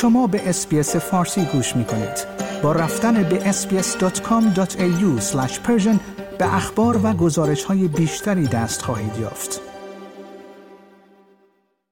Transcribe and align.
شما 0.00 0.26
به 0.26 0.48
SBS 0.48 0.96
فارسی 0.96 1.44
گوش 1.44 1.76
می 1.76 1.84
کنید. 1.84 2.26
با 2.62 2.72
رفتن 2.72 3.22
به 3.22 3.52
sbs.com.au 3.52 5.22
به 6.38 6.54
اخبار 6.54 7.00
و 7.06 7.12
گزارش 7.12 7.64
های 7.64 7.88
بیشتری 7.88 8.46
دست 8.46 8.82
خواهید 8.82 9.18
یافت. 9.20 9.60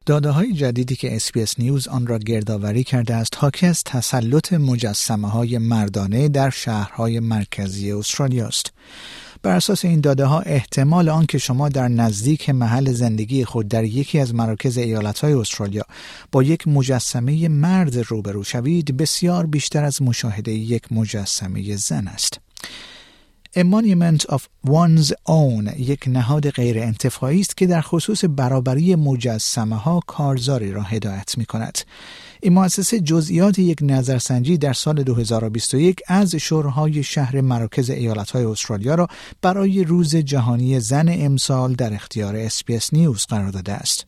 داده 0.06 0.30
های 0.30 0.52
جدیدی 0.52 0.96
که 0.96 1.16
SBS 1.16 1.58
News 1.58 1.88
آن 1.88 2.06
را 2.06 2.18
گردآوری 2.18 2.84
کرده 2.84 3.14
است 3.14 3.34
حاکی 3.36 3.66
از 3.66 3.84
تسلط 3.84 4.52
مجسمه 4.52 5.30
های 5.30 5.58
مردانه 5.58 6.28
در 6.28 6.50
شهرهای 6.50 7.20
مرکزی 7.20 7.92
استرالیا 7.92 8.46
است. 8.46 8.72
بر 9.42 9.56
اساس 9.56 9.84
این 9.84 10.00
داده 10.00 10.24
ها 10.24 10.40
احتمال 10.40 11.08
آن 11.08 11.26
که 11.26 11.38
شما 11.38 11.68
در 11.68 11.88
نزدیک 11.88 12.50
محل 12.50 12.92
زندگی 12.92 13.44
خود 13.44 13.68
در 13.68 13.84
یکی 13.84 14.18
از 14.18 14.34
مراکز 14.34 14.78
ایالت 14.78 15.18
های 15.18 15.32
استرالیا 15.32 15.84
با 16.32 16.42
یک 16.42 16.68
مجسمه 16.68 17.48
مرد 17.48 17.96
روبرو 17.96 18.44
شوید 18.44 18.96
بسیار 18.96 19.46
بیشتر 19.46 19.84
از 19.84 20.02
مشاهده 20.02 20.52
یک 20.52 20.92
مجسمه 20.92 21.76
زن 21.76 22.08
است. 22.08 22.47
A 23.56 23.60
Monument 23.60 24.24
of 24.28 24.42
One's 24.66 25.12
Own 25.26 25.80
یک 25.80 26.04
نهاد 26.08 26.50
غیر 26.50 26.78
انتفاعی 26.78 27.40
است 27.40 27.56
که 27.56 27.66
در 27.66 27.80
خصوص 27.80 28.24
برابری 28.28 28.94
مجسمه 28.94 29.76
ها 29.76 30.00
کارزاری 30.06 30.72
را 30.72 30.82
هدایت 30.82 31.38
می 31.38 31.44
کند. 31.44 31.78
این 32.42 32.52
مؤسسه 32.52 33.00
جزئیات 33.00 33.58
یک 33.58 33.78
نظرسنجی 33.82 34.58
در 34.58 34.72
سال 34.72 35.02
2021 35.02 36.00
از 36.06 36.34
شورهای 36.34 37.02
شهر 37.02 37.40
مراکز 37.40 37.90
ایالتهای 37.90 38.44
استرالیا 38.44 38.94
را 38.94 39.08
برای 39.42 39.84
روز 39.84 40.16
جهانی 40.16 40.80
زن 40.80 41.08
امسال 41.08 41.74
در 41.74 41.94
اختیار 41.94 42.36
اسپیس 42.36 42.92
نیوز 42.92 43.26
قرار 43.26 43.50
داده 43.50 43.72
است. 43.72 44.06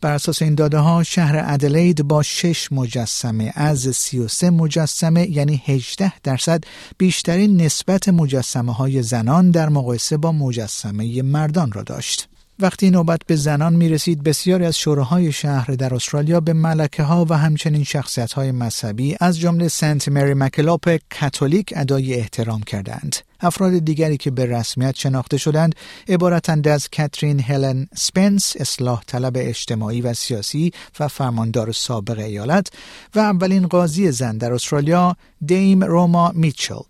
بر 0.00 0.12
اساس 0.12 0.42
این 0.42 0.54
داده 0.54 0.78
ها 0.78 1.02
شهر 1.02 1.42
ادلید 1.46 2.02
با 2.02 2.22
6 2.22 2.72
مجسمه 2.72 3.52
از 3.54 3.96
33 3.96 4.50
مجسمه 4.50 5.30
یعنی 5.30 5.62
18 5.66 6.12
درصد 6.20 6.64
بیشترین 6.98 7.60
نسبت 7.60 8.08
مجسمه 8.08 8.74
های 8.74 9.02
زنان 9.02 9.50
در 9.50 9.68
مقایسه 9.68 10.16
با 10.16 10.32
مجسمه 10.32 11.22
مردان 11.22 11.72
را 11.72 11.82
داشت. 11.82 12.28
وقتی 12.58 12.90
نوبت 12.90 13.20
به 13.26 13.36
زنان 13.36 13.74
می 13.74 13.88
رسید 13.88 14.22
بسیاری 14.22 14.64
از 14.64 14.78
شوراهای 14.78 15.32
شهر 15.32 15.70
در 15.70 15.94
استرالیا 15.94 16.40
به 16.40 16.52
ملکه 16.52 17.02
ها 17.02 17.26
و 17.28 17.34
همچنین 17.34 17.84
شخصیت 17.84 18.32
های 18.32 18.52
مذهبی 18.52 19.16
از 19.20 19.38
جمله 19.38 19.68
سنت 19.68 20.08
مری 20.08 20.34
مکلوپ 20.34 20.98
کاتولیک 21.20 21.72
ادای 21.76 22.14
احترام 22.14 22.62
کردند. 22.62 23.16
افراد 23.40 23.78
دیگری 23.78 24.16
که 24.16 24.30
به 24.30 24.46
رسمیت 24.46 24.96
شناخته 24.96 25.36
شدند 25.36 25.74
عبارتند 26.08 26.68
از 26.68 26.88
کاترین 26.96 27.40
هلن 27.40 27.86
سپنس 27.94 28.52
اصلاح 28.60 29.02
طلب 29.06 29.32
اجتماعی 29.36 30.00
و 30.00 30.14
سیاسی 30.14 30.72
و 31.00 31.08
فرماندار 31.08 31.72
سابق 31.72 32.18
ایالت 32.18 32.68
و 33.14 33.18
اولین 33.18 33.66
قاضی 33.66 34.10
زن 34.12 34.38
در 34.38 34.52
استرالیا 34.52 35.16
دیم 35.46 35.84
روما 35.84 36.32
میچل 36.34 36.82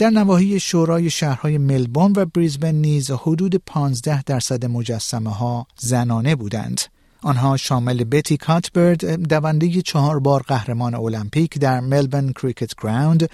در 0.00 0.10
نواحی 0.10 0.60
شورای 0.60 1.10
شهرهای 1.10 1.58
ملبورن 1.58 2.12
و 2.16 2.26
بریزبن 2.26 2.74
نیز 2.74 3.10
حدود 3.10 3.56
15 3.56 4.22
درصد 4.22 4.64
مجسمه 4.64 5.34
ها 5.34 5.66
زنانه 5.78 6.34
بودند. 6.34 6.80
آنها 7.22 7.56
شامل 7.56 8.04
بتی 8.04 8.36
کاتبرد 8.36 9.28
دونده 9.28 9.82
چهار 9.82 10.18
بار 10.18 10.42
قهرمان 10.42 10.94
المپیک 10.94 11.58
در 11.58 11.80
ملبورن 11.80 12.32
کریکت 12.32 12.72
گراوند 12.82 13.30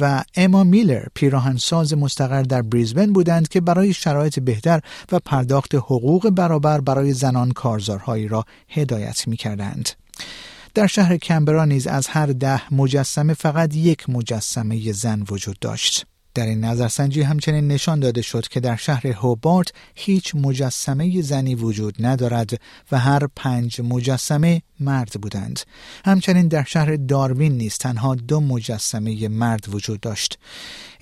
و 0.00 0.24
اما 0.36 0.64
میلر 0.64 1.04
پیراهنساز 1.14 1.94
مستقر 1.94 2.42
در 2.42 2.62
بریزبن 2.62 3.12
بودند 3.12 3.48
که 3.48 3.60
برای 3.60 3.92
شرایط 3.92 4.38
بهتر 4.40 4.80
و 5.12 5.18
پرداخت 5.18 5.74
حقوق 5.74 6.30
برابر 6.30 6.80
برای 6.80 7.12
زنان 7.12 7.50
کارزارهایی 7.50 8.28
را 8.28 8.44
هدایت 8.68 9.28
می 9.28 9.36
کردند. 9.36 9.88
در 10.74 10.86
شهر 10.86 11.16
کمبرا 11.16 11.64
نیز 11.64 11.86
از 11.86 12.06
هر 12.06 12.26
ده 12.26 12.74
مجسمه 12.74 13.34
فقط 13.34 13.76
یک 13.76 14.10
مجسمه 14.10 14.92
زن 14.92 15.24
وجود 15.30 15.58
داشت. 15.58 16.06
در 16.34 16.46
این 16.46 16.64
نظرسنجی 16.64 17.22
همچنین 17.22 17.68
نشان 17.68 18.00
داده 18.00 18.22
شد 18.22 18.48
که 18.48 18.60
در 18.60 18.76
شهر 18.76 19.06
هوبارت 19.06 19.72
هیچ 19.94 20.34
مجسمه 20.34 21.22
زنی 21.22 21.54
وجود 21.54 22.06
ندارد 22.06 22.60
و 22.92 22.98
هر 22.98 23.26
پنج 23.36 23.80
مجسمه 23.80 24.62
مرد 24.80 25.12
بودند. 25.22 25.60
همچنین 26.04 26.48
در 26.48 26.64
شهر 26.64 26.96
داروین 26.96 27.52
نیز 27.52 27.78
تنها 27.78 28.14
دو 28.14 28.40
مجسمه 28.40 29.28
مرد 29.28 29.74
وجود 29.74 30.00
داشت. 30.00 30.38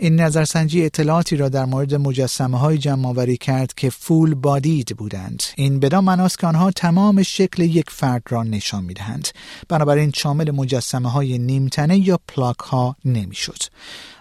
این 0.00 0.20
نظرسنجی 0.20 0.84
اطلاعاتی 0.84 1.36
را 1.36 1.48
در 1.48 1.64
مورد 1.64 1.94
مجسمه 1.94 2.58
های 2.58 2.78
جمع 2.78 3.34
کرد 3.34 3.74
که 3.74 3.90
فول 3.90 4.34
بادید 4.34 4.96
بودند. 4.96 5.42
این 5.56 5.80
بدان 5.80 6.04
معناست 6.04 6.38
که 6.38 6.46
آنها 6.46 6.70
تمام 6.70 7.22
شکل 7.22 7.62
یک 7.62 7.90
فرد 7.90 8.22
را 8.28 8.42
نشان 8.42 8.84
می 8.84 8.94
دهند. 8.94 9.28
بنابراین 9.68 10.12
شامل 10.14 10.50
مجسمه 10.50 11.10
های 11.10 11.38
نیمتنه 11.38 12.08
یا 12.08 12.18
پلاک 12.28 12.58
ها 12.58 12.96
نمی 13.04 13.34
شد. 13.34 13.62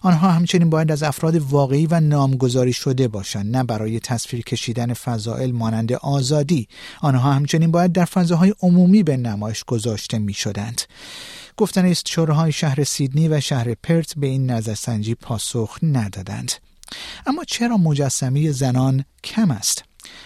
آنها 0.02 0.32
همچنین 0.32 0.70
باید 0.70 0.92
از 0.92 1.04
افراد 1.04 1.36
واقعی 1.36 1.88
و 1.88 2.00
نامگذاری 2.00 2.74
شده 2.74 3.08
باشند 3.08 3.58
نه 3.58 3.64
برای 3.64 4.00
تصویر 4.00 4.42
کشیدن 4.44 4.94
فضائل 4.94 5.52
مانند 5.52 5.94
آزادی 5.94 6.68
آنها 7.02 7.34
همچنین 7.34 7.72
باید 7.72 7.92
در 7.92 8.06
فضاهای 8.06 8.54
عمومی 8.62 9.04
به 9.04 9.18
نمایش 9.18 9.64
گذاشته 9.64 10.20
می 10.20 10.34
شدند. 10.34 10.82
گفتن 11.58 11.86
است 11.86 12.08
شوراهای 12.08 12.52
شهر 12.52 12.84
سیدنی 12.84 13.28
و 13.28 13.40
شهر 13.40 13.74
پرت 13.74 14.14
به 14.18 14.28
این 14.28 14.52
نظرسنجی 14.52 15.16
پاسخ 15.16 15.78
ندادند. 15.84 16.52
اما 17.26 17.44
چرا 17.44 17.78
مجسمه 17.78 18.52
زنان 18.52 19.06
کم 19.24 19.52
است؟ 19.52 19.84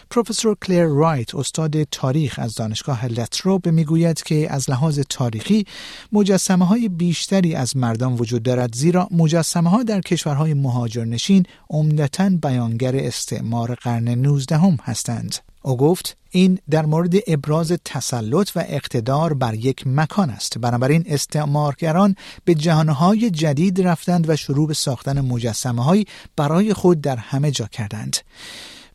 پروفسور 0.10 0.56
کلیر 0.56 0.86
رایت 0.86 1.36
استاد 1.36 1.84
تاریخ 1.84 2.40
از 2.40 2.56
دانشگاه 2.56 3.06
لتروب 3.06 3.68
می‌گوید 3.68 4.24
که 4.24 4.48
از 4.54 4.70
لحاظ 4.70 5.00
تاریخی 5.10 5.66
مجسمه 6.12 6.66
های 6.66 6.90
بیشتری 6.90 7.56
از 7.56 7.78
مردان 7.78 8.14
وجود 8.14 8.44
دارد 8.44 8.76
زیرا 8.76 9.08
مجسمه 9.12 9.70
ها 9.70 9.84
در 9.84 10.02
کشورهای 10.02 10.54
مهاجرنشین 10.54 11.46
عمدتا 11.70 12.30
بیانگر 12.30 12.96
استعمار 12.96 13.76
قرن 13.76 14.08
19 14.08 14.58
هم 14.58 14.78
هستند. 14.84 15.51
او 15.62 15.78
گفت 15.78 16.18
این 16.32 16.60
در 16.70 16.86
مورد 16.86 17.14
ابراز 17.28 17.72
تسلط 17.86 18.52
و 18.56 18.64
اقتدار 18.68 19.34
بر 19.34 19.54
یک 19.54 19.88
مکان 19.88 20.30
است. 20.30 20.58
بنابراین 20.58 21.04
استعمارگران 21.08 22.16
به 22.46 22.56
جهانهای 22.56 23.30
جدید 23.30 23.82
رفتند 23.82 24.30
و 24.30 24.36
شروع 24.36 24.68
به 24.68 24.74
ساختن 24.74 25.22
مجسمه 25.22 26.06
برای 26.36 26.74
خود 26.74 27.02
در 27.02 27.18
همه 27.18 27.52
جا 27.52 27.66
کردند. 27.66 28.18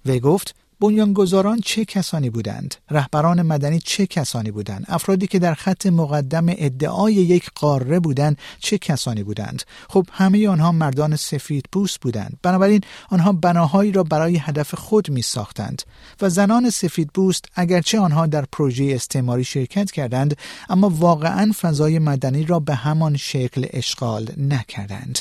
وی 0.06 0.20
گفت 0.20 0.54
بنیانگذاران 0.80 1.60
چه 1.60 1.84
کسانی 1.84 2.30
بودند؟ 2.30 2.74
رهبران 2.90 3.42
مدنی 3.42 3.78
چه 3.78 4.06
کسانی 4.06 4.50
بودند؟ 4.50 4.84
افرادی 4.88 5.26
که 5.26 5.38
در 5.38 5.54
خط 5.54 5.86
مقدم 5.86 6.46
ادعای 6.48 7.14
یک 7.14 7.50
قاره 7.54 8.00
بودند 8.00 8.38
چه 8.58 8.78
کسانی 8.78 9.22
بودند؟ 9.22 9.62
خب 9.88 10.06
همه 10.12 10.48
آنها 10.48 10.72
مردان 10.72 11.16
سفید 11.16 11.64
پوست 11.72 12.00
بودند. 12.00 12.38
بنابراین 12.42 12.80
آنها 13.10 13.32
بناهایی 13.32 13.92
را 13.92 14.02
برای 14.02 14.36
هدف 14.36 14.74
خود 14.74 15.10
می 15.10 15.22
ساختند 15.22 15.82
و 16.20 16.28
زنان 16.28 16.70
سفید 16.70 17.10
پوست 17.14 17.44
اگرچه 17.54 18.00
آنها 18.00 18.26
در 18.26 18.44
پروژه 18.52 18.92
استعماری 18.94 19.44
شرکت 19.44 19.90
کردند 19.90 20.36
اما 20.68 20.88
واقعا 20.88 21.52
فضای 21.60 21.98
مدنی 21.98 22.44
را 22.44 22.60
به 22.60 22.74
همان 22.74 23.16
شکل 23.16 23.66
اشغال 23.70 24.30
نکردند. 24.36 25.18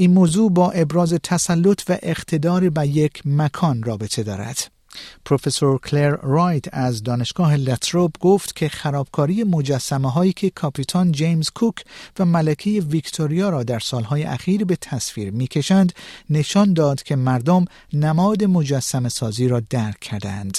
این 0.00 0.12
موضوع 0.12 0.50
با 0.50 0.70
ابراز 0.70 1.14
تسلط 1.22 1.82
و 1.88 1.98
اقتدار 2.02 2.70
به 2.70 2.86
یک 2.86 3.22
مکان 3.24 3.82
رابطه 3.82 4.22
دارد. 4.22 4.70
پروفسور 5.24 5.78
کلر 5.78 6.16
رایت 6.22 6.64
از 6.72 7.02
دانشگاه 7.02 7.56
لتروب 7.56 8.12
گفت 8.20 8.56
که 8.56 8.68
خرابکاری 8.68 9.44
مجسمه 9.44 10.12
هایی 10.12 10.32
که 10.32 10.50
کاپیتان 10.50 11.12
جیمز 11.12 11.50
کوک 11.50 11.74
و 12.18 12.24
ملکه 12.24 12.70
ویکتوریا 12.70 13.48
را 13.48 13.62
در 13.62 13.78
سالهای 13.78 14.24
اخیر 14.24 14.64
به 14.64 14.76
تصویر 14.76 15.30
می‌کشند 15.30 15.92
نشان 16.30 16.72
داد 16.72 17.02
که 17.02 17.16
مردم 17.16 17.64
نماد 17.92 18.44
مجسم 18.44 19.08
سازی 19.08 19.48
را 19.48 19.60
درک 19.60 20.00
کردند. 20.00 20.58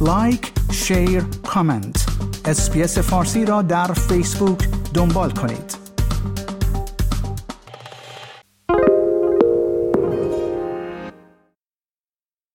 like، 0.00 0.52
share، 0.72 1.20
comment. 1.22 2.06
SBS 2.44 2.98
فارسی 2.98 3.44
را 3.44 3.62
در 3.62 3.92
فیسبوک 3.92 4.68
دنبال 4.94 5.30
کنید. 5.30 5.85